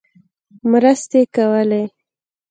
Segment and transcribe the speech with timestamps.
[0.71, 1.83] مرستې کولې.